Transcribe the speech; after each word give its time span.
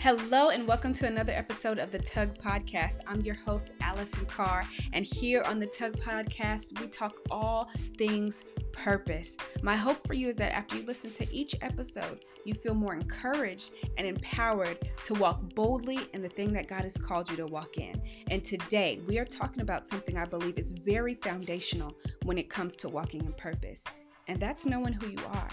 Hello, 0.00 0.50
and 0.50 0.64
welcome 0.64 0.92
to 0.92 1.08
another 1.08 1.32
episode 1.32 1.80
of 1.80 1.90
the 1.90 1.98
Tug 1.98 2.38
Podcast. 2.38 3.00
I'm 3.08 3.20
your 3.22 3.34
host, 3.34 3.72
Allison 3.80 4.26
Carr, 4.26 4.64
and 4.92 5.04
here 5.04 5.42
on 5.42 5.58
the 5.58 5.66
Tug 5.66 5.96
Podcast, 5.96 6.80
we 6.80 6.86
talk 6.86 7.16
all 7.32 7.68
things 7.96 8.44
purpose. 8.72 9.36
My 9.60 9.74
hope 9.74 10.06
for 10.06 10.14
you 10.14 10.28
is 10.28 10.36
that 10.36 10.54
after 10.54 10.76
you 10.76 10.86
listen 10.86 11.10
to 11.10 11.26
each 11.34 11.56
episode, 11.62 12.24
you 12.44 12.54
feel 12.54 12.74
more 12.74 12.94
encouraged 12.94 13.72
and 13.96 14.06
empowered 14.06 14.78
to 15.02 15.14
walk 15.14 15.40
boldly 15.56 15.98
in 16.14 16.22
the 16.22 16.28
thing 16.28 16.52
that 16.52 16.68
God 16.68 16.82
has 16.82 16.96
called 16.96 17.28
you 17.28 17.36
to 17.36 17.46
walk 17.46 17.76
in. 17.76 18.00
And 18.30 18.44
today, 18.44 19.00
we 19.08 19.18
are 19.18 19.24
talking 19.24 19.62
about 19.62 19.84
something 19.84 20.16
I 20.16 20.26
believe 20.26 20.60
is 20.60 20.70
very 20.70 21.16
foundational 21.16 21.92
when 22.22 22.38
it 22.38 22.48
comes 22.48 22.76
to 22.76 22.88
walking 22.88 23.26
in 23.26 23.32
purpose, 23.32 23.84
and 24.28 24.38
that's 24.38 24.64
knowing 24.64 24.92
who 24.92 25.08
you 25.08 25.26
are. 25.32 25.50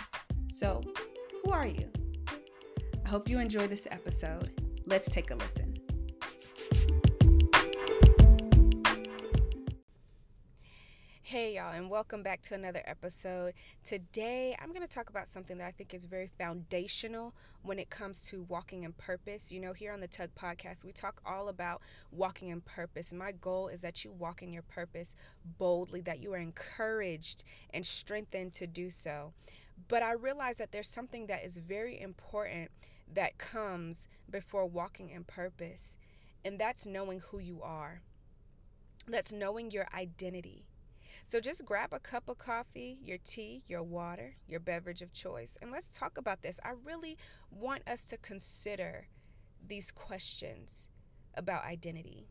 So, 0.49 0.84
who 1.43 1.52
are 1.52 1.66
you? 1.66 1.91
I 3.05 3.07
hope 3.07 3.29
you 3.29 3.37
enjoy 3.37 3.67
this 3.67 3.87
episode. 3.91 4.59
Let's 4.87 5.07
take 5.07 5.29
a 5.29 5.35
listen. 5.35 5.75
Hey, 11.21 11.55
y'all, 11.55 11.73
and 11.73 11.87
welcome 11.87 12.23
back 12.23 12.41
to 12.43 12.55
another 12.55 12.81
episode. 12.85 13.53
Today, 13.83 14.57
I'm 14.59 14.69
going 14.69 14.81
to 14.81 14.87
talk 14.87 15.11
about 15.11 15.27
something 15.27 15.59
that 15.59 15.67
I 15.67 15.71
think 15.71 15.93
is 15.93 16.05
very 16.05 16.31
foundational 16.39 17.35
when 17.61 17.77
it 17.77 17.91
comes 17.91 18.25
to 18.29 18.41
walking 18.49 18.85
in 18.85 18.93
purpose. 18.93 19.51
You 19.51 19.59
know, 19.59 19.73
here 19.73 19.93
on 19.93 19.99
the 19.99 20.07
Tug 20.07 20.31
Podcast, 20.33 20.83
we 20.83 20.91
talk 20.91 21.21
all 21.27 21.49
about 21.49 21.83
walking 22.11 22.47
in 22.47 22.61
purpose. 22.61 23.13
My 23.13 23.33
goal 23.33 23.67
is 23.67 23.81
that 23.81 24.03
you 24.03 24.13
walk 24.13 24.41
in 24.41 24.51
your 24.51 24.63
purpose 24.63 25.15
boldly, 25.59 26.01
that 26.01 26.21
you 26.21 26.33
are 26.33 26.39
encouraged 26.39 27.43
and 27.71 27.85
strengthened 27.85 28.53
to 28.53 28.65
do 28.65 28.89
so. 28.89 29.31
But 29.89 30.01
I 30.01 30.13
realize 30.13 30.55
that 30.55 30.71
there's 30.71 30.87
something 30.87 31.27
that 31.27 31.43
is 31.43 31.57
very 31.57 31.99
important 32.01 32.71
that 33.11 33.37
comes 33.37 34.07
before 34.29 34.65
walking 34.65 35.09
in 35.09 35.23
purpose, 35.23 35.98
and 36.43 36.59
that's 36.59 36.85
knowing 36.85 37.20
who 37.20 37.39
you 37.39 37.62
are. 37.62 38.01
That's 39.07 39.34
knowing 39.34 39.71
your 39.71 39.87
identity. 39.93 40.65
So 41.23 41.39
just 41.39 41.65
grab 41.65 41.93
a 41.93 41.99
cup 41.99 42.29
of 42.29 42.37
coffee, 42.37 42.99
your 43.01 43.17
tea, 43.17 43.63
your 43.67 43.84
water, 43.84 44.35
your 44.47 44.59
beverage 44.59 45.01
of 45.01 45.13
choice, 45.13 45.57
and 45.62 45.71
let's 45.71 45.89
talk 45.89 46.17
about 46.17 46.41
this. 46.41 46.59
I 46.63 46.73
really 46.84 47.17
want 47.49 47.87
us 47.87 48.05
to 48.07 48.17
consider 48.17 49.07
these 49.65 49.91
questions 49.91 50.87
about 51.35 51.65
identity. 51.65 52.27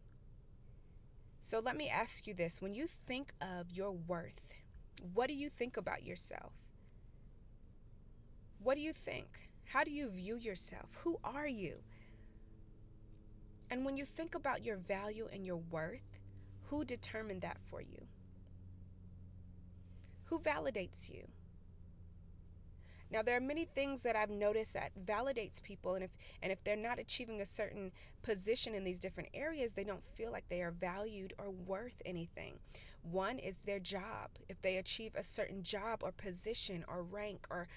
So 1.41 1.61
let 1.61 1.77
me 1.77 1.89
ask 1.89 2.27
you 2.27 2.35
this 2.35 2.63
when 2.63 2.73
you 2.73 2.87
think 2.87 3.35
of 3.41 3.71
your 3.71 3.93
worth, 3.93 4.55
what 5.13 5.29
do 5.29 5.35
you 5.35 5.51
think 5.51 5.77
about 5.77 6.03
yourself? 6.05 6.53
What 8.59 8.77
do 8.77 8.81
you 8.81 8.93
think? 8.93 9.44
How 9.65 9.85
do 9.85 9.91
you 9.91 10.09
view 10.09 10.37
yourself? 10.37 10.89
Who 11.03 11.19
are 11.25 11.49
you? 11.49 11.79
And 13.71 13.85
when 13.85 13.97
you 13.97 14.05
think 14.05 14.35
about 14.35 14.65
your 14.65 14.77
value 14.77 15.29
and 15.33 15.45
your 15.45 15.57
worth, 15.57 16.19
who 16.67 16.85
determined 16.85 17.43
that 17.43 17.59
for 17.71 17.81
you? 17.81 18.07
Who 20.27 20.39
validates 20.39 21.09
you? 21.09 21.29
Now 23.11 23.23
there 23.23 23.37
are 23.37 23.41
many 23.41 23.65
things 23.65 24.03
that 24.03 24.17
I've 24.17 24.31
noticed 24.31 24.75
that 24.75 24.91
validates 25.05 25.63
people 25.63 25.95
and 25.95 26.03
if 26.03 26.11
and 26.43 26.51
if 26.51 26.65
they're 26.65 26.75
not 26.75 26.99
achieving 26.99 27.41
a 27.41 27.47
certain 27.47 27.93
position 28.23 28.75
in 28.75 28.83
these 28.83 28.99
different 28.99 29.29
areas, 29.35 29.73
they 29.73 29.85
don't 29.85 30.05
feel 30.05 30.33
like 30.33 30.49
they 30.49 30.63
are 30.63 30.73
valued 30.73 31.33
or 31.39 31.51
worth 31.51 32.03
anything. 32.05 32.59
One 33.03 33.39
is 33.39 33.59
their 33.59 33.79
job. 33.79 34.31
If 34.49 34.61
they 34.63 34.79
achieve 34.79 35.15
a 35.15 35.23
certain 35.23 35.63
job 35.63 36.01
or 36.03 36.11
position 36.11 36.85
or 36.89 37.03
rank 37.03 37.47
or 37.51 37.69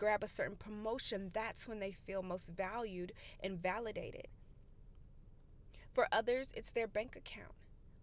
grab 0.00 0.24
a 0.24 0.28
certain 0.28 0.56
promotion, 0.56 1.30
that's 1.34 1.68
when 1.68 1.78
they 1.78 1.92
feel 1.92 2.22
most 2.22 2.54
valued 2.56 3.12
and 3.44 3.62
validated. 3.62 4.28
For 5.92 6.08
others, 6.10 6.54
it's 6.56 6.70
their 6.70 6.88
bank 6.88 7.16
account. 7.16 7.52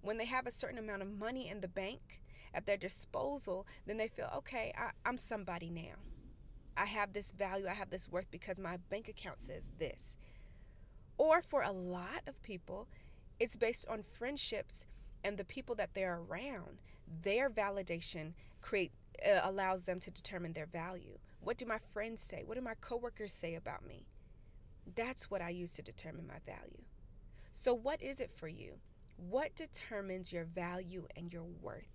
When 0.04 0.20
they 0.20 0.26
have 0.26 0.46
a 0.46 0.52
certain 0.52 0.78
amount 0.78 1.02
of 1.02 1.18
money 1.18 1.50
in 1.50 1.60
the 1.60 1.68
bank 1.68 2.22
at 2.54 2.68
their 2.68 2.78
disposal, 2.78 3.66
then 3.88 3.98
they 3.98 4.10
feel, 4.10 4.30
okay, 4.38 4.72
I, 4.78 4.92
am 5.10 5.18
somebody 5.18 5.72
now. 5.72 5.96
I 6.78 6.86
have 6.86 7.14
this 7.14 7.32
value, 7.32 7.66
I 7.68 7.74
have 7.74 7.90
this 7.90 8.12
worth 8.12 8.30
because 8.30 8.60
my 8.60 8.78
bank 8.92 9.10
account 9.10 9.40
says 9.40 9.72
this. 9.80 10.20
Or 11.18 11.42
for 11.42 11.64
a 11.64 11.72
lot 11.72 12.22
of 12.28 12.44
people, 12.44 12.88
it's 13.40 13.56
based 13.56 13.88
on 13.90 14.04
friendships 14.04 14.86
and 15.24 15.36
the 15.36 15.44
people 15.44 15.74
that 15.74 15.96
they're 15.96 16.22
around. 16.30 16.78
Their 17.24 17.50
validation 17.50 18.34
create 18.62 18.92
uh, 19.28 19.40
allows 19.42 19.86
them 19.86 20.00
to 20.02 20.12
determine 20.12 20.54
their 20.54 20.68
value. 20.68 21.18
What 21.48 21.58
do 21.58 21.66
my 21.66 21.78
friends 21.94 22.20
say? 22.20 22.44
What 22.46 22.56
do 22.56 22.62
my 22.62 22.74
coworkers 22.82 23.32
say 23.32 23.56
about 23.56 23.88
me? 23.88 24.06
That's 24.98 25.32
what 25.32 25.42
I 25.42 25.48
use 25.48 25.72
to 25.76 25.82
determine 25.82 26.28
my 26.28 26.40
value. 26.46 26.84
So, 27.54 27.74
what 27.74 28.02
is 28.02 28.20
it 28.20 28.32
for 28.36 28.50
you? 28.50 28.80
What 29.16 29.56
determines 29.56 30.34
your 30.34 30.44
value 30.44 31.08
and 31.16 31.32
your 31.32 31.46
worth? 31.46 31.88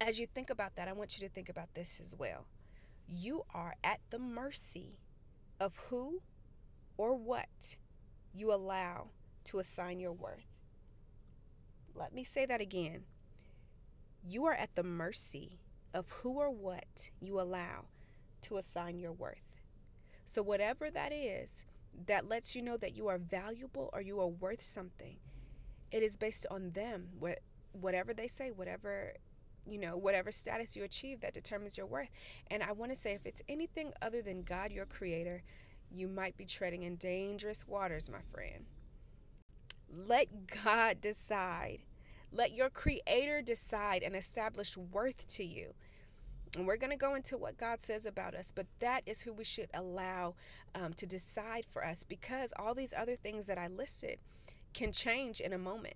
As 0.00 0.18
you 0.18 0.26
think 0.26 0.48
about 0.48 0.76
that, 0.76 0.88
I 0.88 0.94
want 0.94 1.18
you 1.18 1.28
to 1.28 1.34
think 1.34 1.50
about 1.50 1.74
this 1.74 2.00
as 2.00 2.16
well. 2.16 2.46
You 3.06 3.44
are 3.52 3.74
at 3.84 4.00
the 4.08 4.18
mercy 4.18 4.96
of 5.60 5.76
who 5.90 6.22
or 6.96 7.14
what 7.14 7.76
you 8.32 8.50
allow 8.50 9.08
to 9.44 9.58
assign 9.58 10.00
your 10.00 10.14
worth. 10.14 10.56
Let 11.94 12.14
me 12.14 12.24
say 12.24 12.46
that 12.46 12.62
again. 12.62 13.02
You 14.26 14.46
are 14.46 14.54
at 14.54 14.74
the 14.74 14.82
mercy 14.82 15.58
of 15.94 16.10
who 16.10 16.34
or 16.34 16.50
what 16.50 17.10
you 17.20 17.40
allow 17.40 17.86
to 18.42 18.56
assign 18.56 18.98
your 18.98 19.12
worth. 19.12 19.60
So, 20.24 20.42
whatever 20.42 20.90
that 20.90 21.12
is 21.12 21.64
that 22.06 22.28
lets 22.28 22.54
you 22.54 22.62
know 22.62 22.76
that 22.76 22.96
you 22.96 23.08
are 23.08 23.18
valuable 23.18 23.90
or 23.92 24.00
you 24.00 24.20
are 24.20 24.28
worth 24.28 24.62
something, 24.62 25.16
it 25.90 26.02
is 26.02 26.16
based 26.16 26.46
on 26.50 26.70
them. 26.70 27.08
What 27.18 27.40
whatever 27.72 28.12
they 28.14 28.28
say, 28.28 28.50
whatever 28.50 29.14
you 29.66 29.78
know, 29.78 29.96
whatever 29.96 30.32
status 30.32 30.76
you 30.76 30.84
achieve 30.84 31.20
that 31.20 31.34
determines 31.34 31.76
your 31.76 31.86
worth. 31.86 32.08
And 32.50 32.62
I 32.62 32.72
want 32.72 32.90
to 32.92 32.98
say, 32.98 33.12
if 33.12 33.26
it's 33.26 33.42
anything 33.48 33.92
other 34.00 34.22
than 34.22 34.42
God, 34.42 34.72
your 34.72 34.86
creator, 34.86 35.42
you 35.90 36.08
might 36.08 36.36
be 36.36 36.44
treading 36.44 36.82
in 36.82 36.96
dangerous 36.96 37.66
waters, 37.66 38.10
my 38.10 38.22
friend. 38.32 38.64
Let 39.90 40.28
God 40.64 41.00
decide 41.00 41.80
let 42.32 42.52
your 42.52 42.70
creator 42.70 43.42
decide 43.42 44.02
and 44.02 44.14
establish 44.14 44.76
worth 44.76 45.26
to 45.28 45.44
you. 45.44 45.74
And 46.56 46.66
we're 46.66 46.76
going 46.76 46.92
to 46.92 46.96
go 46.96 47.14
into 47.14 47.36
what 47.36 47.58
God 47.58 47.80
says 47.80 48.06
about 48.06 48.34
us, 48.34 48.52
but 48.54 48.66
that 48.80 49.02
is 49.06 49.22
who 49.22 49.32
we 49.32 49.44
should 49.44 49.68
allow 49.74 50.34
um, 50.74 50.94
to 50.94 51.06
decide 51.06 51.64
for 51.66 51.84
us 51.84 52.02
because 52.02 52.52
all 52.56 52.74
these 52.74 52.94
other 52.96 53.16
things 53.16 53.46
that 53.46 53.58
I 53.58 53.68
listed 53.68 54.18
can 54.72 54.92
change 54.92 55.40
in 55.40 55.52
a 55.52 55.58
moment. 55.58 55.94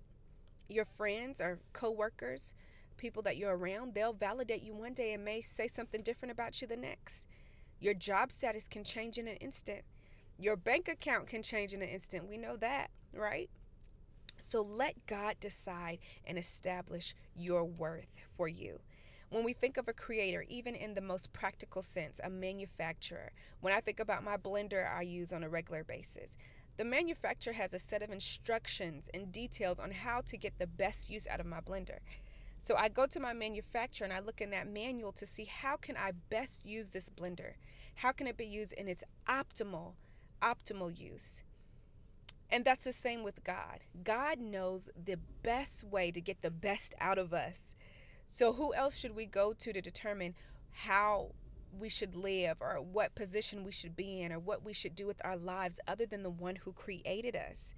Your 0.69 0.85
friends 0.85 1.41
or 1.41 1.59
coworkers, 1.73 2.53
people 2.97 3.21
that 3.23 3.37
you're 3.37 3.57
around, 3.57 3.93
they'll 3.93 4.13
validate 4.13 4.61
you 4.61 4.75
one 4.75 4.93
day 4.93 5.13
and 5.13 5.25
may 5.25 5.41
say 5.41 5.67
something 5.67 6.01
different 6.01 6.31
about 6.31 6.61
you 6.61 6.67
the 6.67 6.77
next. 6.77 7.27
Your 7.79 7.93
job 7.93 8.31
status 8.31 8.67
can 8.67 8.83
change 8.83 9.17
in 9.17 9.27
an 9.27 9.37
instant. 9.37 9.81
Your 10.37 10.55
bank 10.55 10.87
account 10.87 11.27
can 11.27 11.43
change 11.43 11.73
in 11.73 11.81
an 11.81 11.89
instant. 11.89 12.29
We 12.29 12.37
know 12.37 12.55
that, 12.57 12.89
right? 13.13 13.49
So 14.37 14.61
let 14.61 15.05
God 15.07 15.35
decide 15.39 15.99
and 16.25 16.37
establish 16.37 17.15
your 17.35 17.63
worth 17.63 18.07
for 18.35 18.47
you. 18.47 18.79
When 19.29 19.43
we 19.43 19.53
think 19.53 19.77
of 19.77 19.87
a 19.87 19.93
creator, 19.93 20.45
even 20.47 20.75
in 20.75 20.93
the 20.93 21.01
most 21.01 21.33
practical 21.33 21.81
sense, 21.81 22.21
a 22.23 22.29
manufacturer, 22.29 23.31
when 23.61 23.73
I 23.73 23.79
think 23.79 23.99
about 23.99 24.23
my 24.23 24.37
blender 24.37 24.87
I 24.87 25.01
use 25.01 25.33
on 25.33 25.43
a 25.43 25.49
regular 25.49 25.83
basis, 25.83 26.37
the 26.77 26.85
manufacturer 26.85 27.53
has 27.53 27.73
a 27.73 27.79
set 27.79 28.03
of 28.03 28.11
instructions 28.11 29.09
and 29.13 29.31
details 29.31 29.79
on 29.79 29.91
how 29.91 30.21
to 30.21 30.37
get 30.37 30.59
the 30.59 30.67
best 30.67 31.09
use 31.09 31.27
out 31.27 31.39
of 31.39 31.45
my 31.45 31.61
blender. 31.61 31.97
So 32.59 32.75
I 32.75 32.89
go 32.89 33.05
to 33.07 33.19
my 33.19 33.33
manufacturer 33.33 34.05
and 34.05 34.13
I 34.13 34.19
look 34.19 34.39
in 34.39 34.51
that 34.51 34.67
manual 34.67 35.11
to 35.13 35.25
see 35.25 35.45
how 35.45 35.77
can 35.77 35.97
I 35.97 36.11
best 36.29 36.65
use 36.65 36.91
this 36.91 37.09
blender? 37.09 37.53
How 37.95 38.11
can 38.11 38.27
it 38.27 38.37
be 38.37 38.45
used 38.45 38.73
in 38.73 38.87
its 38.87 39.03
optimal 39.27 39.93
optimal 40.41 40.97
use? 40.97 41.43
And 42.53 42.63
that's 42.63 42.83
the 42.83 42.93
same 42.93 43.23
with 43.23 43.43
God. 43.43 43.79
God 44.03 44.39
knows 44.39 44.87
the 44.95 45.17
best 45.41 45.83
way 45.83 46.11
to 46.11 46.21
get 46.21 46.43
the 46.43 46.51
best 46.51 46.93
out 47.01 47.17
of 47.17 47.33
us. 47.33 47.73
So, 48.27 48.53
who 48.53 48.75
else 48.75 48.95
should 48.95 49.15
we 49.15 49.25
go 49.25 49.53
to 49.53 49.73
to 49.73 49.81
determine 49.81 50.35
how 50.69 51.31
we 51.75 51.89
should 51.89 52.15
live 52.15 52.57
or 52.61 52.75
what 52.75 53.15
position 53.15 53.63
we 53.63 53.71
should 53.71 53.95
be 53.95 54.21
in 54.21 54.31
or 54.31 54.37
what 54.37 54.63
we 54.63 54.71
should 54.71 54.93
do 54.93 55.07
with 55.07 55.19
our 55.25 55.35
lives 55.35 55.79
other 55.87 56.05
than 56.05 56.21
the 56.21 56.29
one 56.29 56.57
who 56.57 56.73
created 56.73 57.35
us? 57.35 57.73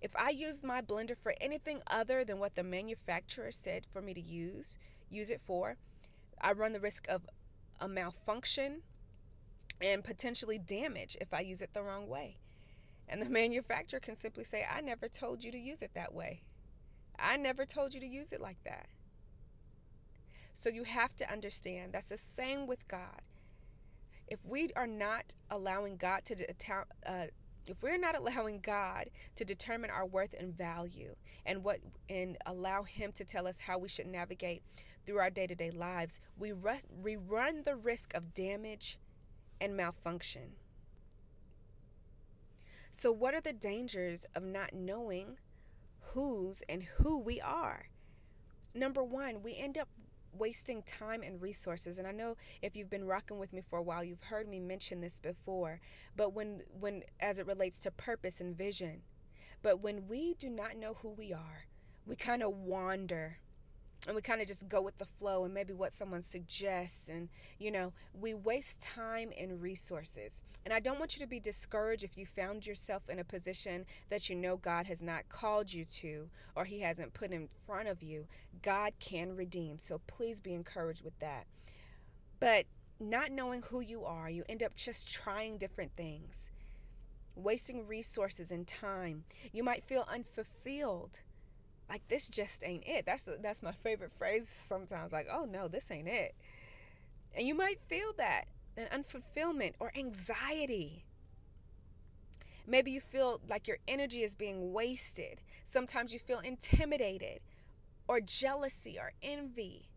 If 0.00 0.10
I 0.16 0.30
use 0.30 0.64
my 0.64 0.82
blender 0.82 1.16
for 1.16 1.32
anything 1.40 1.80
other 1.86 2.24
than 2.24 2.40
what 2.40 2.56
the 2.56 2.64
manufacturer 2.64 3.52
said 3.52 3.86
for 3.86 4.02
me 4.02 4.12
to 4.12 4.20
use, 4.20 4.76
use 5.08 5.30
it 5.30 5.40
for, 5.40 5.76
I 6.40 6.50
run 6.50 6.72
the 6.72 6.80
risk 6.80 7.06
of 7.08 7.28
a 7.80 7.86
malfunction 7.86 8.82
and 9.80 10.02
potentially 10.02 10.58
damage 10.58 11.16
if 11.20 11.32
I 11.32 11.40
use 11.40 11.62
it 11.62 11.74
the 11.74 11.82
wrong 11.84 12.08
way. 12.08 12.38
And 13.08 13.22
the 13.22 13.30
manufacturer 13.30 14.00
can 14.00 14.16
simply 14.16 14.44
say, 14.44 14.64
I 14.70 14.80
never 14.80 15.08
told 15.08 15.44
you 15.44 15.52
to 15.52 15.58
use 15.58 15.82
it 15.82 15.92
that 15.94 16.14
way. 16.14 16.42
I 17.18 17.36
never 17.36 17.64
told 17.66 17.94
you 17.94 18.00
to 18.00 18.06
use 18.06 18.32
it 18.32 18.40
like 18.40 18.58
that. 18.64 18.88
So 20.52 20.70
you 20.70 20.84
have 20.84 21.16
to 21.16 21.32
understand 21.32 21.92
that's 21.92 22.10
the 22.10 22.16
same 22.16 22.66
with 22.66 22.88
God. 22.88 23.22
if 24.28 24.38
we 24.44 24.70
are 24.76 24.86
not 24.86 25.34
allowing 25.50 25.96
God 25.96 26.24
to 26.26 26.46
uh, 27.06 27.26
if 27.66 27.82
we're 27.82 27.98
not 27.98 28.16
allowing 28.16 28.60
God 28.60 29.08
to 29.36 29.44
determine 29.44 29.90
our 29.90 30.04
worth 30.06 30.34
and 30.38 30.56
value 30.56 31.14
and 31.46 31.64
what 31.64 31.80
and 32.08 32.36
allow 32.44 32.82
him 32.82 33.10
to 33.12 33.24
tell 33.24 33.46
us 33.46 33.60
how 33.60 33.78
we 33.78 33.88
should 33.88 34.06
navigate 34.06 34.62
through 35.06 35.18
our 35.18 35.30
day-to-day 35.30 35.70
lives, 35.70 36.20
we, 36.38 36.52
we 37.02 37.16
run 37.16 37.62
the 37.64 37.76
risk 37.76 38.14
of 38.14 38.34
damage 38.34 38.98
and 39.60 39.76
malfunction. 39.76 40.52
So 42.96 43.10
what 43.10 43.34
are 43.34 43.40
the 43.40 43.52
dangers 43.52 44.24
of 44.36 44.44
not 44.44 44.72
knowing 44.72 45.38
whose 46.12 46.62
and 46.68 46.84
who 46.84 47.18
we 47.18 47.40
are? 47.40 47.88
Number 48.72 49.02
1, 49.02 49.42
we 49.42 49.56
end 49.58 49.76
up 49.76 49.88
wasting 50.32 50.80
time 50.82 51.22
and 51.22 51.40
resources 51.40 51.96
and 51.96 52.08
i 52.08 52.10
know 52.10 52.36
if 52.60 52.76
you've 52.76 52.90
been 52.90 53.04
rocking 53.04 53.38
with 53.38 53.52
me 53.52 53.62
for 53.70 53.78
a 53.78 53.82
while 53.84 54.02
you've 54.02 54.24
heard 54.24 54.48
me 54.48 54.58
mention 54.58 55.00
this 55.00 55.20
before 55.20 55.80
but 56.16 56.34
when 56.34 56.60
when 56.80 57.04
as 57.20 57.38
it 57.38 57.46
relates 57.46 57.78
to 57.78 57.88
purpose 57.92 58.40
and 58.40 58.58
vision 58.58 59.00
but 59.62 59.80
when 59.80 60.08
we 60.08 60.34
do 60.34 60.50
not 60.50 60.76
know 60.76 60.94
who 60.94 61.10
we 61.10 61.32
are 61.32 61.66
we 62.04 62.16
kind 62.16 62.42
of 62.42 62.52
wander 62.52 63.38
and 64.06 64.14
we 64.14 64.22
kind 64.22 64.40
of 64.40 64.46
just 64.46 64.68
go 64.68 64.82
with 64.82 64.98
the 64.98 65.04
flow 65.04 65.44
and 65.44 65.54
maybe 65.54 65.72
what 65.72 65.92
someone 65.92 66.22
suggests 66.22 67.08
and 67.08 67.28
you 67.58 67.70
know 67.70 67.92
we 68.18 68.34
waste 68.34 68.82
time 68.82 69.30
and 69.38 69.62
resources. 69.62 70.42
And 70.64 70.72
i 70.72 70.80
don't 70.80 70.98
want 70.98 71.16
you 71.16 71.22
to 71.22 71.28
be 71.28 71.40
discouraged 71.40 72.04
if 72.04 72.16
you 72.16 72.26
found 72.26 72.66
yourself 72.66 73.08
in 73.08 73.18
a 73.18 73.24
position 73.24 73.86
that 74.10 74.28
you 74.28 74.36
know 74.36 74.56
god 74.56 74.86
has 74.86 75.02
not 75.02 75.28
called 75.28 75.72
you 75.72 75.84
to 75.84 76.28
or 76.56 76.64
he 76.64 76.80
hasn't 76.80 77.14
put 77.14 77.32
in 77.32 77.48
front 77.66 77.88
of 77.88 78.02
you. 78.02 78.26
God 78.62 78.92
can 79.00 79.36
redeem 79.36 79.78
so 79.78 80.00
please 80.06 80.40
be 80.40 80.54
encouraged 80.54 81.04
with 81.04 81.18
that. 81.20 81.46
But 82.40 82.66
not 83.00 83.30
knowing 83.30 83.62
who 83.62 83.80
you 83.80 84.04
are 84.04 84.30
you 84.30 84.44
end 84.48 84.62
up 84.62 84.76
just 84.76 85.10
trying 85.12 85.58
different 85.58 85.92
things. 85.96 86.50
Wasting 87.36 87.86
resources 87.86 88.52
and 88.52 88.66
time. 88.66 89.24
You 89.52 89.64
might 89.64 89.84
feel 89.84 90.06
unfulfilled 90.08 91.20
like 91.88 92.06
this 92.08 92.28
just 92.28 92.64
ain't 92.64 92.84
it. 92.86 93.06
That's 93.06 93.28
that's 93.42 93.62
my 93.62 93.72
favorite 93.72 94.12
phrase 94.12 94.48
sometimes. 94.48 95.12
Like, 95.12 95.28
oh 95.30 95.44
no, 95.44 95.68
this 95.68 95.90
ain't 95.90 96.08
it. 96.08 96.34
And 97.36 97.46
you 97.46 97.54
might 97.54 97.80
feel 97.88 98.12
that 98.18 98.44
an 98.76 98.86
unfulfillment 98.92 99.74
or 99.78 99.92
anxiety. 99.96 101.04
Maybe 102.66 102.90
you 102.90 103.00
feel 103.00 103.40
like 103.48 103.68
your 103.68 103.78
energy 103.86 104.22
is 104.22 104.34
being 104.34 104.72
wasted. 104.72 105.42
Sometimes 105.64 106.12
you 106.12 106.18
feel 106.18 106.38
intimidated 106.38 107.40
or 108.08 108.20
jealousy 108.20 108.98
or 108.98 109.12
envy. 109.22 109.88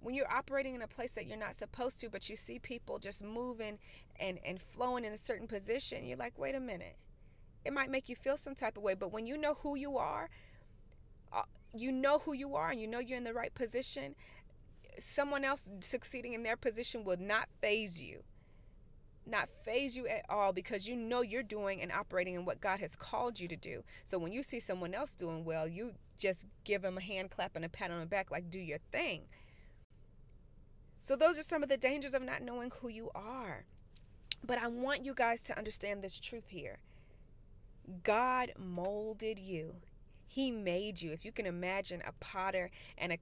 When 0.00 0.14
you're 0.14 0.30
operating 0.30 0.74
in 0.74 0.82
a 0.82 0.86
place 0.86 1.14
that 1.14 1.26
you're 1.26 1.36
not 1.38 1.54
supposed 1.54 1.98
to, 2.00 2.10
but 2.10 2.28
you 2.28 2.36
see 2.36 2.58
people 2.58 2.98
just 2.98 3.24
moving 3.24 3.78
and, 4.20 4.38
and 4.44 4.60
flowing 4.60 5.04
in 5.04 5.12
a 5.12 5.16
certain 5.18 5.48
position, 5.48 6.06
you're 6.06 6.18
like, 6.18 6.38
wait 6.38 6.54
a 6.54 6.60
minute. 6.60 6.96
It 7.64 7.72
might 7.72 7.90
make 7.90 8.08
you 8.08 8.14
feel 8.14 8.36
some 8.36 8.54
type 8.54 8.76
of 8.76 8.82
way, 8.82 8.94
but 8.94 9.12
when 9.12 9.26
you 9.26 9.36
know 9.36 9.54
who 9.54 9.76
you 9.76 9.96
are, 9.96 10.30
Uh, 11.32 11.42
you 11.74 11.92
know 11.92 12.18
who 12.18 12.32
you 12.32 12.56
are 12.56 12.70
and 12.70 12.80
you 12.80 12.86
know 12.86 12.98
you're 12.98 13.18
in 13.18 13.24
the 13.24 13.34
right 13.34 13.54
position, 13.54 14.14
someone 14.98 15.44
else 15.44 15.70
succeeding 15.80 16.32
in 16.32 16.42
their 16.42 16.56
position 16.56 17.04
will 17.04 17.18
not 17.18 17.48
faze 17.60 18.00
you. 18.00 18.22
Not 19.26 19.48
faze 19.62 19.94
you 19.94 20.06
at 20.08 20.24
all 20.30 20.52
because 20.52 20.88
you 20.88 20.96
know 20.96 21.20
you're 21.20 21.42
doing 21.42 21.82
and 21.82 21.92
operating 21.92 22.34
in 22.34 22.46
what 22.46 22.60
God 22.60 22.80
has 22.80 22.96
called 22.96 23.38
you 23.38 23.46
to 23.48 23.56
do. 23.56 23.84
So 24.02 24.18
when 24.18 24.32
you 24.32 24.42
see 24.42 24.58
someone 24.58 24.94
else 24.94 25.14
doing 25.14 25.44
well, 25.44 25.68
you 25.68 25.92
just 26.18 26.46
give 26.64 26.82
them 26.82 26.98
a 26.98 27.00
hand 27.00 27.30
clap 27.30 27.56
and 27.56 27.64
a 27.64 27.68
pat 27.68 27.90
on 27.90 28.00
the 28.00 28.06
back, 28.06 28.30
like, 28.30 28.50
do 28.50 28.58
your 28.58 28.78
thing. 28.90 29.22
So, 31.00 31.14
those 31.14 31.38
are 31.38 31.44
some 31.44 31.62
of 31.62 31.68
the 31.68 31.76
dangers 31.76 32.12
of 32.12 32.22
not 32.22 32.42
knowing 32.42 32.72
who 32.80 32.88
you 32.88 33.10
are. 33.14 33.64
But 34.44 34.58
I 34.58 34.66
want 34.66 35.04
you 35.04 35.14
guys 35.14 35.42
to 35.44 35.56
understand 35.56 36.02
this 36.02 36.20
truth 36.20 36.48
here 36.48 36.78
God 38.02 38.52
molded 38.58 39.38
you, 39.38 39.76
he 40.28 40.50
made 40.52 41.02
you. 41.02 41.10
If 41.10 41.24
you 41.24 41.32
can 41.32 41.46
imagine 41.46 42.02
a 42.06 42.12
potter 42.20 42.70
and 42.96 43.12
a 43.12 43.18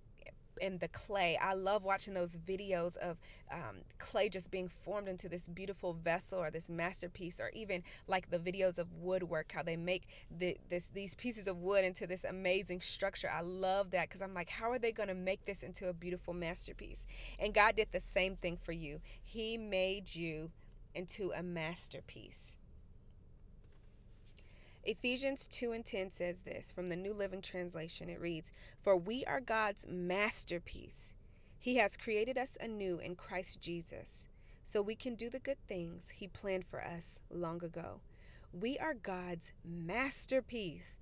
and 0.61 0.81
the 0.81 0.89
clay. 0.89 1.39
I 1.41 1.55
love 1.55 1.85
watching 1.85 2.15
those 2.15 2.37
videos 2.37 2.97
of 2.97 3.19
um, 3.53 3.83
clay 3.99 4.29
just 4.29 4.51
being 4.51 4.69
formed 4.69 5.09
into 5.09 5.29
this 5.29 5.49
beautiful 5.49 5.93
vessel 5.93 6.39
or 6.39 6.51
this 6.51 6.71
masterpiece, 6.71 7.41
or 7.41 7.51
even 7.53 7.83
like 8.07 8.31
the 8.31 8.39
videos 8.39 8.79
of 8.79 8.93
woodwork, 8.95 9.53
how 9.53 9.63
they 9.63 9.77
make 9.77 10.09
the, 10.31 10.57
this 10.69 10.89
these 10.89 11.15
pieces 11.15 11.47
of 11.47 11.59
wood 11.59 11.85
into 11.85 12.07
this 12.07 12.25
amazing 12.25 12.81
structure. 12.81 13.31
I 13.33 13.41
love 13.41 13.91
that 13.91 14.09
because 14.09 14.23
I'm 14.23 14.35
like, 14.35 14.51
how 14.51 14.71
are 14.71 14.79
they 14.79 14.93
going 14.93 15.09
to 15.09 15.15
make 15.15 15.45
this 15.45 15.63
into 15.63 15.89
a 15.89 15.93
beautiful 15.93 16.35
masterpiece? 16.35 17.07
And 17.39 17.55
God 17.55 17.77
did 17.77 17.89
the 17.93 18.01
same 18.01 18.37
thing 18.37 18.57
for 18.57 18.73
you. 18.73 19.01
He 19.23 19.59
made 19.59 20.15
you 20.15 20.51
into 20.95 21.33
a 21.37 21.43
masterpiece. 21.43 22.57
Ephesians 24.89 25.49
2 25.49 25.73
and 25.73 25.85
10 25.85 26.11
says 26.11 26.43
this 26.43 26.71
from 26.71 26.87
the 26.87 26.95
New 26.95 27.13
Living 27.13 27.43
Translation. 27.43 28.09
It 28.09 28.21
reads, 28.21 28.53
For 28.81 28.97
we 28.97 29.25
are 29.25 29.41
God's 29.41 29.85
masterpiece. 29.89 31.13
He 31.59 31.79
has 31.79 31.97
created 31.97 32.39
us 32.39 32.57
anew 32.61 33.01
in 33.01 33.17
Christ 33.17 33.61
Jesus, 33.61 34.29
so 34.63 34.81
we 34.81 34.95
can 34.95 35.17
do 35.17 35.29
the 35.29 35.41
good 35.41 35.59
things 35.67 36.11
He 36.11 36.29
planned 36.29 36.67
for 36.67 36.85
us 36.85 37.21
long 37.31 37.65
ago. 37.65 38.01
We 38.53 38.79
are 38.79 38.95
God's 38.95 39.51
masterpiece 39.65 41.01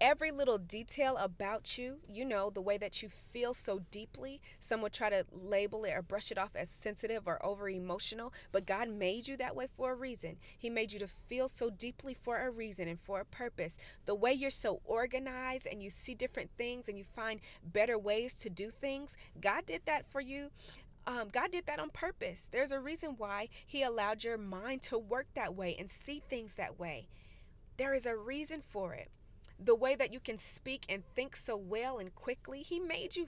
every 0.00 0.30
little 0.30 0.58
detail 0.58 1.16
about 1.16 1.78
you, 1.78 1.98
you 2.08 2.24
know, 2.24 2.50
the 2.50 2.60
way 2.60 2.76
that 2.76 3.02
you 3.02 3.08
feel 3.08 3.54
so 3.54 3.80
deeply, 3.90 4.40
some 4.60 4.82
would 4.82 4.92
try 4.92 5.10
to 5.10 5.24
label 5.32 5.84
it 5.84 5.92
or 5.92 6.02
brush 6.02 6.30
it 6.30 6.38
off 6.38 6.50
as 6.54 6.68
sensitive 6.68 7.26
or 7.26 7.44
over 7.44 7.68
emotional, 7.68 8.32
but 8.52 8.66
God 8.66 8.88
made 8.88 9.26
you 9.28 9.36
that 9.38 9.56
way 9.56 9.68
for 9.76 9.92
a 9.92 9.96
reason. 9.96 10.36
He 10.58 10.68
made 10.68 10.92
you 10.92 10.98
to 10.98 11.08
feel 11.08 11.48
so 11.48 11.70
deeply 11.70 12.14
for 12.14 12.38
a 12.38 12.50
reason 12.50 12.88
and 12.88 13.00
for 13.00 13.20
a 13.20 13.24
purpose. 13.24 13.78
The 14.04 14.14
way 14.14 14.32
you're 14.32 14.50
so 14.50 14.80
organized 14.84 15.66
and 15.66 15.82
you 15.82 15.90
see 15.90 16.14
different 16.14 16.50
things 16.56 16.88
and 16.88 16.98
you 16.98 17.04
find 17.14 17.40
better 17.64 17.98
ways 17.98 18.34
to 18.36 18.50
do 18.50 18.70
things, 18.70 19.16
God 19.40 19.66
did 19.66 19.82
that 19.86 20.10
for 20.10 20.20
you. 20.20 20.50
Um, 21.06 21.28
God 21.30 21.52
did 21.52 21.66
that 21.66 21.78
on 21.78 21.90
purpose. 21.90 22.48
There's 22.50 22.72
a 22.72 22.80
reason 22.80 23.14
why 23.16 23.48
He 23.64 23.82
allowed 23.82 24.24
your 24.24 24.38
mind 24.38 24.82
to 24.82 24.98
work 24.98 25.26
that 25.34 25.54
way 25.54 25.76
and 25.78 25.88
see 25.88 26.20
things 26.28 26.56
that 26.56 26.80
way. 26.80 27.06
There 27.76 27.94
is 27.94 28.06
a 28.06 28.16
reason 28.16 28.60
for 28.60 28.92
it 28.92 29.10
the 29.58 29.74
way 29.74 29.94
that 29.94 30.12
you 30.12 30.20
can 30.20 30.36
speak 30.36 30.84
and 30.88 31.02
think 31.14 31.36
so 31.36 31.56
well 31.56 31.98
and 31.98 32.14
quickly, 32.14 32.62
He 32.62 32.78
made 32.78 33.16
you 33.16 33.26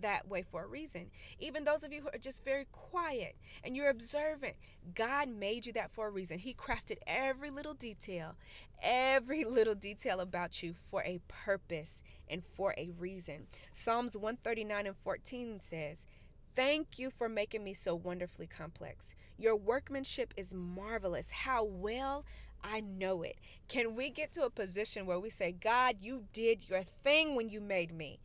that 0.00 0.28
way 0.28 0.42
for 0.42 0.64
a 0.64 0.66
reason. 0.66 1.10
Even 1.38 1.64
those 1.64 1.82
of 1.84 1.92
you 1.92 2.02
who 2.02 2.08
are 2.08 2.18
just 2.18 2.44
very 2.44 2.66
quiet 2.70 3.36
and 3.62 3.76
you're 3.76 3.88
observant, 3.88 4.54
God 4.94 5.28
made 5.28 5.66
you 5.66 5.72
that 5.72 5.92
for 5.92 6.06
a 6.06 6.10
reason. 6.10 6.38
He 6.38 6.54
crafted 6.54 6.98
every 7.06 7.50
little 7.50 7.74
detail, 7.74 8.36
every 8.82 9.44
little 9.44 9.74
detail 9.74 10.20
about 10.20 10.62
you 10.62 10.74
for 10.90 11.02
a 11.02 11.20
purpose 11.28 12.02
and 12.28 12.44
for 12.44 12.74
a 12.78 12.90
reason. 12.98 13.46
Psalms 13.72 14.16
139 14.16 14.86
and 14.86 14.96
14 14.96 15.60
says, 15.60 16.06
Thank 16.54 17.00
you 17.00 17.10
for 17.10 17.28
making 17.28 17.64
me 17.64 17.74
so 17.74 17.96
wonderfully 17.96 18.46
complex. 18.46 19.16
Your 19.36 19.56
workmanship 19.56 20.32
is 20.36 20.54
marvelous. 20.54 21.32
How 21.32 21.64
well 21.64 22.24
I 22.64 22.80
know 22.80 23.22
it. 23.22 23.36
Can 23.68 23.94
we 23.94 24.08
get 24.10 24.32
to 24.32 24.44
a 24.44 24.50
position 24.50 25.04
where 25.04 25.20
we 25.20 25.28
say, 25.28 25.52
God, 25.52 25.96
you 26.00 26.24
did 26.32 26.68
your 26.68 26.82
thing 26.82 27.36
when 27.36 27.50
you 27.50 27.60
made 27.60 27.92
me? 27.92 28.18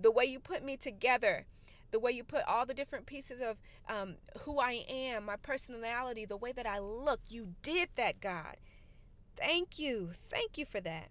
The 0.00 0.10
way 0.10 0.24
you 0.24 0.40
put 0.40 0.64
me 0.64 0.78
together, 0.78 1.44
the 1.90 2.00
way 2.00 2.10
you 2.10 2.24
put 2.24 2.42
all 2.48 2.64
the 2.64 2.72
different 2.74 3.04
pieces 3.04 3.42
of 3.42 3.58
um, 3.88 4.16
who 4.40 4.58
I 4.58 4.84
am, 4.88 5.26
my 5.26 5.36
personality, 5.36 6.24
the 6.24 6.38
way 6.38 6.52
that 6.52 6.66
I 6.66 6.78
look, 6.78 7.20
you 7.28 7.48
did 7.62 7.90
that, 7.96 8.20
God. 8.20 8.56
Thank 9.36 9.78
you. 9.78 10.12
Thank 10.30 10.56
you 10.56 10.64
for 10.64 10.80
that. 10.80 11.08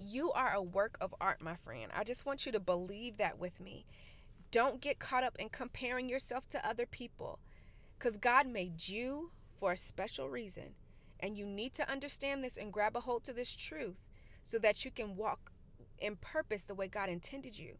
You 0.00 0.32
are 0.32 0.54
a 0.54 0.62
work 0.62 0.96
of 1.00 1.14
art, 1.20 1.42
my 1.42 1.56
friend. 1.56 1.92
I 1.94 2.02
just 2.02 2.24
want 2.24 2.46
you 2.46 2.52
to 2.52 2.60
believe 2.60 3.18
that 3.18 3.38
with 3.38 3.60
me. 3.60 3.84
Don't 4.50 4.80
get 4.80 4.98
caught 4.98 5.24
up 5.24 5.36
in 5.38 5.50
comparing 5.50 6.08
yourself 6.08 6.48
to 6.50 6.66
other 6.66 6.86
people 6.86 7.38
because 7.98 8.16
God 8.16 8.46
made 8.46 8.88
you 8.88 9.30
for 9.56 9.72
a 9.72 9.76
special 9.76 10.28
reason. 10.28 10.74
And 11.20 11.38
you 11.38 11.46
need 11.46 11.74
to 11.74 11.90
understand 11.90 12.42
this 12.42 12.56
and 12.56 12.72
grab 12.72 12.96
a 12.96 13.00
hold 13.00 13.24
to 13.24 13.32
this 13.32 13.54
truth 13.54 13.96
so 14.42 14.58
that 14.58 14.84
you 14.84 14.90
can 14.90 15.16
walk 15.16 15.52
in 15.98 16.16
purpose 16.16 16.64
the 16.64 16.74
way 16.74 16.88
God 16.88 17.08
intended 17.08 17.58
you. 17.58 17.76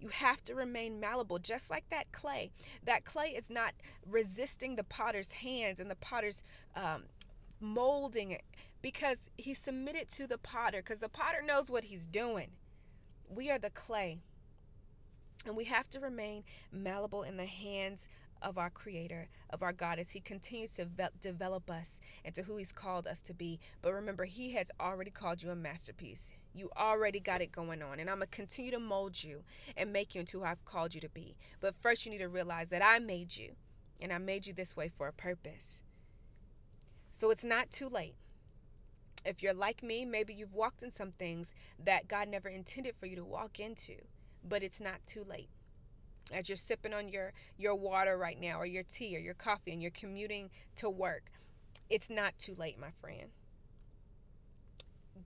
You 0.00 0.08
have 0.08 0.42
to 0.44 0.54
remain 0.54 1.00
malleable, 1.00 1.38
just 1.38 1.70
like 1.70 1.88
that 1.90 2.12
clay. 2.12 2.52
That 2.84 3.04
clay 3.04 3.28
is 3.28 3.50
not 3.50 3.74
resisting 4.06 4.76
the 4.76 4.84
potter's 4.84 5.32
hands 5.32 5.80
and 5.80 5.90
the 5.90 5.96
potter's 5.96 6.42
um, 6.74 7.04
molding 7.60 8.30
it 8.30 8.44
because 8.82 9.30
he 9.38 9.54
submitted 9.54 10.08
to 10.10 10.26
the 10.26 10.38
potter, 10.38 10.78
because 10.78 11.00
the 11.00 11.08
potter 11.08 11.42
knows 11.42 11.70
what 11.70 11.84
he's 11.84 12.06
doing. 12.06 12.50
We 13.28 13.50
are 13.50 13.58
the 13.58 13.70
clay. 13.70 14.18
And 15.46 15.56
we 15.56 15.64
have 15.64 15.88
to 15.90 16.00
remain 16.00 16.44
malleable 16.72 17.22
in 17.22 17.36
the 17.36 17.46
hands 17.46 18.08
of 18.44 18.58
our 18.58 18.70
Creator, 18.70 19.28
of 19.50 19.62
our 19.62 19.72
God, 19.72 19.98
as 19.98 20.10
He 20.10 20.20
continues 20.20 20.72
to 20.74 20.86
develop 21.20 21.70
us 21.70 22.00
into 22.24 22.42
who 22.42 22.56
He's 22.56 22.70
called 22.70 23.06
us 23.06 23.22
to 23.22 23.34
be. 23.34 23.58
But 23.82 23.94
remember, 23.94 24.26
He 24.26 24.52
has 24.52 24.70
already 24.78 25.10
called 25.10 25.42
you 25.42 25.50
a 25.50 25.56
masterpiece. 25.56 26.30
You 26.54 26.70
already 26.76 27.18
got 27.18 27.40
it 27.40 27.50
going 27.50 27.82
on. 27.82 27.98
And 27.98 28.08
I'm 28.08 28.18
going 28.18 28.28
to 28.30 28.36
continue 28.36 28.70
to 28.70 28.78
mold 28.78 29.24
you 29.24 29.42
and 29.76 29.92
make 29.92 30.14
you 30.14 30.20
into 30.20 30.38
who 30.38 30.44
I've 30.44 30.64
called 30.64 30.94
you 30.94 31.00
to 31.00 31.08
be. 31.08 31.34
But 31.60 31.74
first, 31.80 32.04
you 32.04 32.12
need 32.12 32.18
to 32.18 32.28
realize 32.28 32.68
that 32.68 32.82
I 32.84 33.00
made 33.00 33.36
you. 33.36 33.54
And 34.00 34.12
I 34.12 34.18
made 34.18 34.46
you 34.46 34.52
this 34.52 34.76
way 34.76 34.88
for 34.88 35.08
a 35.08 35.12
purpose. 35.12 35.82
So 37.12 37.30
it's 37.30 37.44
not 37.44 37.70
too 37.70 37.88
late. 37.88 38.16
If 39.24 39.42
you're 39.42 39.54
like 39.54 39.82
me, 39.82 40.04
maybe 40.04 40.34
you've 40.34 40.52
walked 40.52 40.82
in 40.82 40.90
some 40.90 41.12
things 41.12 41.54
that 41.82 42.08
God 42.08 42.28
never 42.28 42.48
intended 42.48 42.94
for 42.94 43.06
you 43.06 43.16
to 43.16 43.24
walk 43.24 43.58
into, 43.58 43.94
but 44.46 44.62
it's 44.62 44.80
not 44.80 45.06
too 45.06 45.24
late. 45.24 45.48
As 46.32 46.48
you're 46.48 46.56
sipping 46.56 46.94
on 46.94 47.08
your 47.08 47.32
your 47.58 47.74
water 47.74 48.16
right 48.16 48.40
now 48.40 48.58
or 48.58 48.66
your 48.66 48.82
tea 48.82 49.16
or 49.16 49.20
your 49.20 49.34
coffee 49.34 49.72
and 49.72 49.82
you're 49.82 49.90
commuting 49.90 50.50
to 50.76 50.88
work, 50.88 51.30
it's 51.90 52.08
not 52.08 52.38
too 52.38 52.54
late, 52.54 52.78
my 52.78 52.90
friend. 53.00 53.30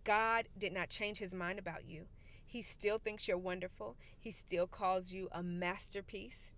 God 0.05 0.49
did 0.57 0.73
not 0.73 0.89
change 0.89 1.19
his 1.19 1.35
mind 1.35 1.59
about 1.59 1.87
you. 1.87 2.07
He 2.45 2.63
still 2.63 2.99
thinks 2.99 3.29
you're 3.29 3.39
wonderful. 3.39 3.97
He 4.19 4.31
still 4.31 4.67
calls 4.67 5.13
you 5.13 5.29
a 5.33 5.43
masterpiece. 5.43 6.55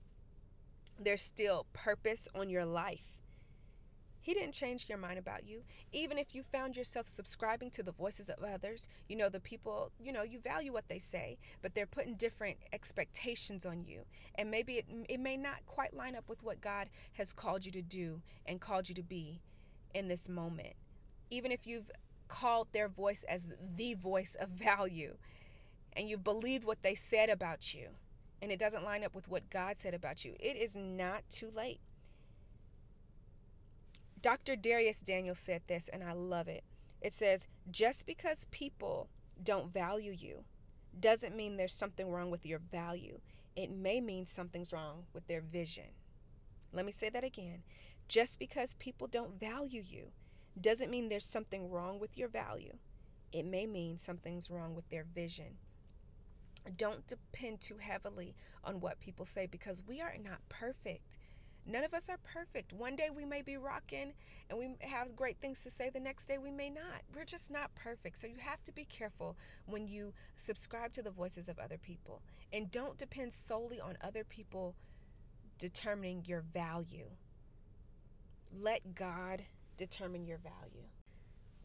There's 0.98 1.22
still 1.22 1.66
purpose 1.72 2.28
on 2.34 2.48
your 2.48 2.64
life. 2.64 3.19
He 4.20 4.34
didn't 4.34 4.52
change 4.52 4.88
your 4.88 4.98
mind 4.98 5.18
about 5.18 5.46
you. 5.46 5.62
Even 5.92 6.18
if 6.18 6.34
you 6.34 6.42
found 6.42 6.76
yourself 6.76 7.06
subscribing 7.06 7.70
to 7.70 7.82
the 7.82 7.92
voices 7.92 8.28
of 8.28 8.44
others, 8.44 8.86
you 9.08 9.16
know, 9.16 9.28
the 9.28 9.40
people, 9.40 9.92
you 9.98 10.12
know, 10.12 10.22
you 10.22 10.38
value 10.38 10.72
what 10.72 10.88
they 10.88 10.98
say, 10.98 11.38
but 11.62 11.74
they're 11.74 11.86
putting 11.86 12.14
different 12.14 12.58
expectations 12.72 13.64
on 13.64 13.82
you. 13.84 14.02
And 14.34 14.50
maybe 14.50 14.74
it, 14.74 14.86
it 15.08 15.20
may 15.20 15.36
not 15.36 15.64
quite 15.66 15.94
line 15.94 16.14
up 16.14 16.28
with 16.28 16.42
what 16.42 16.60
God 16.60 16.88
has 17.14 17.32
called 17.32 17.64
you 17.64 17.70
to 17.72 17.82
do 17.82 18.20
and 18.44 18.60
called 18.60 18.88
you 18.88 18.94
to 18.94 19.02
be 19.02 19.40
in 19.94 20.08
this 20.08 20.28
moment. 20.28 20.74
Even 21.30 21.50
if 21.50 21.66
you've 21.66 21.90
called 22.28 22.68
their 22.72 22.88
voice 22.88 23.24
as 23.24 23.48
the 23.76 23.94
voice 23.94 24.36
of 24.38 24.48
value 24.50 25.16
and 25.94 26.08
you've 26.08 26.24
believed 26.24 26.64
what 26.64 26.82
they 26.82 26.94
said 26.94 27.28
about 27.28 27.74
you 27.74 27.88
and 28.42 28.52
it 28.52 28.58
doesn't 28.58 28.84
line 28.84 29.04
up 29.04 29.14
with 29.14 29.28
what 29.28 29.50
God 29.50 29.78
said 29.78 29.94
about 29.94 30.24
you, 30.24 30.34
it 30.38 30.56
is 30.56 30.76
not 30.76 31.22
too 31.30 31.50
late. 31.54 31.80
Dr. 34.22 34.56
Dharius 34.56 35.02
Daniel 35.02 35.34
said 35.34 35.62
this, 35.66 35.88
and 35.88 36.04
I 36.04 36.12
love 36.12 36.48
it. 36.48 36.64
It 37.00 37.12
says, 37.12 37.48
just 37.70 38.06
because 38.06 38.46
people 38.50 39.08
don't 39.42 39.72
value 39.72 40.12
you 40.12 40.44
doesn't 40.98 41.36
mean 41.36 41.56
there's 41.56 41.72
something 41.72 42.10
wrong 42.10 42.30
with 42.30 42.44
your 42.44 42.58
value. 42.58 43.20
It 43.56 43.70
may 43.70 44.00
mean 44.00 44.26
something's 44.26 44.72
wrong 44.72 45.04
with 45.14 45.26
their 45.26 45.40
vision. 45.40 45.92
Let 46.72 46.84
me 46.84 46.92
say 46.92 47.08
that 47.10 47.24
again. 47.24 47.62
Just 48.08 48.38
because 48.38 48.74
people 48.74 49.06
don't 49.06 49.38
value 49.40 49.82
you 49.84 50.08
doesn't 50.60 50.90
mean 50.90 51.08
there's 51.08 51.24
something 51.24 51.70
wrong 51.70 51.98
with 51.98 52.18
your 52.18 52.28
value. 52.28 52.76
It 53.32 53.46
may 53.46 53.66
mean 53.66 53.96
something's 53.98 54.50
wrong 54.50 54.74
with 54.74 54.88
their 54.90 55.04
vision. 55.14 55.56
Don't 56.76 57.06
depend 57.06 57.60
too 57.60 57.78
heavily 57.78 58.34
on 58.62 58.80
what 58.80 59.00
people 59.00 59.24
say 59.24 59.46
because 59.46 59.82
we 59.86 60.00
are 60.00 60.14
not 60.22 60.46
perfect. 60.48 61.16
None 61.70 61.84
of 61.84 61.94
us 61.94 62.08
are 62.08 62.18
perfect. 62.18 62.72
One 62.72 62.96
day 62.96 63.10
we 63.14 63.24
may 63.24 63.42
be 63.42 63.56
rocking 63.56 64.12
and 64.48 64.58
we 64.58 64.74
have 64.80 65.14
great 65.14 65.38
things 65.40 65.62
to 65.62 65.70
say. 65.70 65.88
The 65.88 66.00
next 66.00 66.26
day 66.26 66.36
we 66.36 66.50
may 66.50 66.68
not. 66.68 67.02
We're 67.14 67.24
just 67.24 67.48
not 67.48 67.72
perfect. 67.76 68.18
So 68.18 68.26
you 68.26 68.38
have 68.38 68.64
to 68.64 68.72
be 68.72 68.84
careful 68.84 69.36
when 69.66 69.86
you 69.86 70.12
subscribe 70.34 70.90
to 70.92 71.02
the 71.02 71.12
voices 71.12 71.48
of 71.48 71.60
other 71.60 71.78
people. 71.78 72.22
And 72.52 72.72
don't 72.72 72.98
depend 72.98 73.32
solely 73.32 73.80
on 73.80 73.96
other 74.00 74.24
people 74.24 74.74
determining 75.58 76.24
your 76.26 76.40
value. 76.40 77.10
Let 78.52 78.96
God 78.96 79.44
determine 79.76 80.26
your 80.26 80.38
value. 80.38 80.88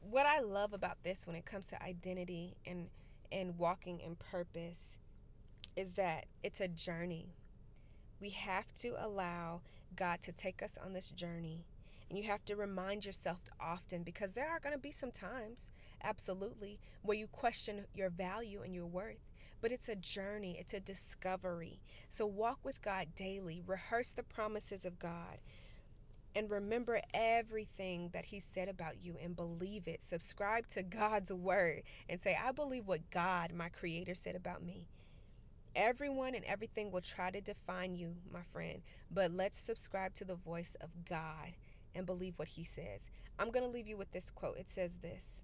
What 0.02 0.28
I 0.28 0.40
love 0.40 0.74
about 0.74 1.02
this 1.02 1.26
when 1.26 1.36
it 1.36 1.46
comes 1.46 1.68
to 1.68 1.82
identity 1.82 2.58
and 2.64 2.90
and 3.32 3.58
walking 3.58 4.00
in 4.00 4.16
purpose 4.16 5.00
is 5.76 5.94
that 5.94 6.28
it's 6.44 6.62
a 6.62 6.68
journey. 6.68 7.34
We 8.20 8.30
have 8.32 8.74
to 8.76 8.96
allow 8.98 9.62
God 9.96 10.22
to 10.22 10.32
take 10.32 10.62
us 10.62 10.78
on 10.84 10.94
this 10.94 11.12
journey. 11.12 11.66
And 12.10 12.18
you 12.18 12.26
have 12.26 12.46
to 12.46 12.56
remind 12.56 13.06
yourself 13.06 13.40
often 13.60 14.04
because 14.04 14.34
there 14.34 14.50
are 14.50 14.60
going 14.60 14.74
to 14.74 14.80
be 14.80 14.92
some 14.92 15.12
times, 15.12 15.72
absolutely, 16.04 16.80
where 17.02 17.18
you 17.18 17.28
question 17.28 17.86
your 17.94 18.10
value 18.10 18.62
and 18.62 18.74
your 18.74 18.86
worth. 18.86 19.32
But 19.62 19.72
it's 19.72 19.90
a 19.90 19.96
journey, 19.96 20.58
it's 20.60 20.74
a 20.74 20.80
discovery. 20.80 21.80
So 22.10 22.28
walk 22.28 22.60
with 22.64 22.82
God 22.82 23.16
daily, 23.16 23.64
rehearse 23.66 24.14
the 24.14 24.22
promises 24.22 24.86
of 24.86 25.00
God, 25.00 25.40
and 26.36 26.52
remember 26.52 27.02
everything 27.14 28.10
that 28.14 28.26
He 28.26 28.40
said 28.40 28.68
about 28.68 29.04
you 29.04 29.18
and 29.22 29.36
believe 29.36 29.88
it. 29.88 30.02
Subscribe 30.02 30.68
to 30.68 30.84
God's 30.84 31.32
word 31.34 31.84
and 32.08 32.20
say, 32.20 32.38
I 32.40 32.52
believe 32.52 32.86
what 32.86 33.10
God, 33.10 33.54
my 33.54 33.70
Creator, 33.70 34.14
said 34.16 34.36
about 34.36 34.62
me. 34.62 34.88
Everyone 35.75 36.34
and 36.36 36.46
everything 36.46 36.89
will 36.89 37.01
try 37.01 37.32
to 37.32 37.41
define 37.41 37.96
you, 37.96 38.15
my 38.32 38.44
friend, 38.53 38.82
but 39.12 39.32
let's 39.32 39.58
subscribe 39.58 40.13
to 40.15 40.24
the 40.25 40.36
voice 40.36 40.75
of 40.79 41.05
God 41.08 41.53
and 41.94 42.05
believe 42.05 42.34
what 42.38 42.50
He 42.50 42.63
says. 42.63 43.10
I'm 43.38 43.51
going 43.51 43.65
to 43.65 43.72
leave 43.72 43.88
you 43.88 43.98
with 43.98 44.12
this 44.12 44.32
quote. 44.32 44.58
It 44.58 44.70
says 44.70 45.00
this 45.00 45.44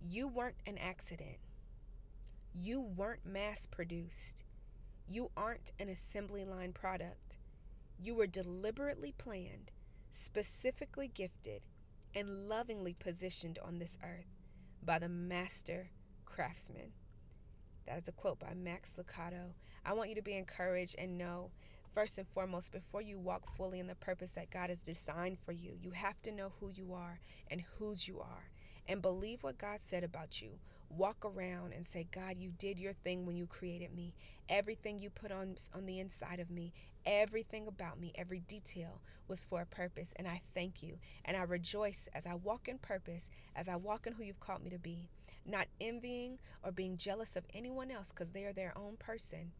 You 0.00 0.26
weren't 0.26 0.56
an 0.66 0.76
accident, 0.76 1.38
you 2.52 2.80
weren't 2.80 3.24
mass 3.24 3.66
produced, 3.66 4.42
you 5.08 5.30
aren't 5.36 5.70
an 5.78 5.88
assembly 5.88 6.44
line 6.44 6.72
product. 6.72 7.36
You 8.00 8.14
were 8.14 8.26
deliberately 8.26 9.12
planned, 9.16 9.72
specifically 10.12 11.08
gifted, 11.08 11.62
and 12.14 12.48
lovingly 12.48 12.94
positioned 12.98 13.58
on 13.64 13.78
this 13.78 13.98
earth 14.04 14.36
by 14.84 14.98
the 14.98 15.08
master 15.08 15.90
craftsman. 16.24 16.92
That 17.88 17.96
is 18.02 18.08
a 18.08 18.12
quote 18.12 18.38
by 18.38 18.52
Max 18.54 18.98
Lucado. 18.98 19.54
I 19.82 19.94
want 19.94 20.10
you 20.10 20.14
to 20.16 20.22
be 20.22 20.36
encouraged 20.36 20.96
and 20.98 21.16
know, 21.16 21.50
first 21.94 22.18
and 22.18 22.28
foremost, 22.28 22.70
before 22.70 23.00
you 23.00 23.18
walk 23.18 23.56
fully 23.56 23.80
in 23.80 23.86
the 23.86 23.94
purpose 23.94 24.32
that 24.32 24.50
God 24.50 24.68
has 24.68 24.82
designed 24.82 25.38
for 25.38 25.52
you, 25.52 25.72
you 25.80 25.92
have 25.92 26.20
to 26.22 26.32
know 26.32 26.52
who 26.60 26.68
you 26.68 26.92
are 26.92 27.18
and 27.50 27.64
whose 27.78 28.06
you 28.06 28.20
are. 28.20 28.50
And 28.86 29.00
believe 29.00 29.42
what 29.42 29.56
God 29.56 29.80
said 29.80 30.04
about 30.04 30.42
you. 30.42 30.58
Walk 30.90 31.24
around 31.24 31.72
and 31.72 31.86
say, 31.86 32.06
God, 32.12 32.36
you 32.38 32.52
did 32.58 32.78
your 32.78 32.92
thing 32.92 33.24
when 33.24 33.36
you 33.36 33.46
created 33.46 33.94
me. 33.94 34.12
Everything 34.50 34.98
you 34.98 35.08
put 35.08 35.32
on, 35.32 35.56
on 35.74 35.86
the 35.86 35.98
inside 35.98 36.40
of 36.40 36.50
me, 36.50 36.74
everything 37.06 37.66
about 37.66 37.98
me, 37.98 38.12
every 38.16 38.40
detail 38.40 39.00
was 39.28 39.46
for 39.46 39.62
a 39.62 39.66
purpose. 39.66 40.12
And 40.16 40.28
I 40.28 40.42
thank 40.54 40.82
you. 40.82 40.98
And 41.24 41.38
I 41.38 41.42
rejoice 41.42 42.06
as 42.14 42.26
I 42.26 42.34
walk 42.34 42.68
in 42.68 42.76
purpose, 42.76 43.30
as 43.56 43.66
I 43.66 43.76
walk 43.76 44.06
in 44.06 44.12
who 44.12 44.24
you've 44.24 44.40
called 44.40 44.62
me 44.62 44.68
to 44.70 44.78
be 44.78 45.08
not 45.48 45.66
envying 45.80 46.38
or 46.62 46.72
being 46.72 46.96
jealous 46.96 47.36
of 47.36 47.44
anyone 47.54 47.90
else 47.90 48.10
because 48.10 48.30
they 48.30 48.44
are 48.44 48.52
their 48.52 48.76
own 48.76 48.96
person, 48.98 49.52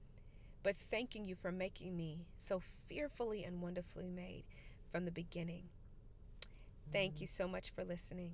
but 0.62 0.76
thanking 0.76 1.25
you 1.25 1.35
for 1.35 1.50
making 1.50 1.97
me 1.97 2.26
so 2.37 2.61
fearfully 2.87 3.45
and 3.45 3.62
wonderfully 3.62 4.09
made 4.09 4.45
from 4.90 5.04
the 5.04 5.11
beginning. 5.11 5.64
Thank 6.92 7.14
mm-hmm. 7.14 7.23
you 7.23 7.26
so 7.26 7.49
much 7.49 7.71
for 7.71 7.85
listening. 7.85 8.33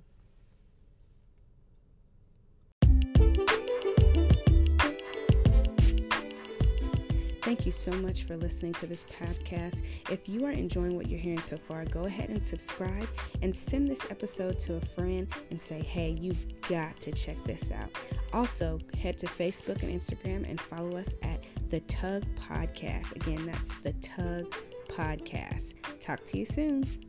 Thank 7.45 7.67
you 7.67 7.71
so 7.71 7.91
much 7.91 8.23
for 8.23 8.35
listening 8.35 8.73
to 8.73 8.87
this 8.87 9.03
podcast. 9.03 9.83
If 10.09 10.27
you 10.27 10.47
are 10.47 10.51
enjoying 10.51 10.95
what 10.95 11.07
you're 11.07 11.19
hearing 11.19 11.43
so 11.43 11.57
far, 11.57 11.85
go 11.85 12.05
ahead 12.05 12.29
and 12.29 12.43
subscribe 12.43 13.07
and 13.43 13.55
send 13.55 13.87
this 13.87 14.07
episode 14.09 14.57
to 14.61 14.77
a 14.77 14.81
friend 14.81 15.27
and 15.51 15.61
say, 15.61 15.79
hey, 15.79 16.17
you've 16.19 16.43
got 16.67 16.99
to 17.01 17.11
check 17.11 17.37
this 17.43 17.71
out. 17.71 17.91
Also, 18.33 18.79
head 18.99 19.19
to 19.19 19.27
Facebook 19.27 19.83
and 19.83 19.93
Instagram 19.93 20.49
and 20.49 20.59
follow 20.59 20.97
us 20.97 21.13
at 21.21 21.43
The 21.69 21.81
Tug 21.81 22.23
Podcast. 22.35 23.15
Again, 23.15 23.45
that's 23.45 23.77
The 23.83 23.93
Tug 23.93 24.51
Podcast. 24.89 25.75
Talk 25.99 26.25
to 26.25 26.39
you 26.39 26.45
soon. 26.45 27.04